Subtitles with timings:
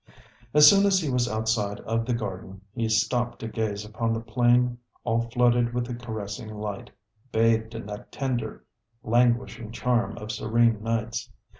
[0.55, 4.19] As soon as he was outside of the garden, he stopped to gaze upon the
[4.19, 6.89] plain all flooded with the caressing light,
[7.31, 8.65] bathed in that tender,
[9.03, 11.29] languishing charm of serene nights.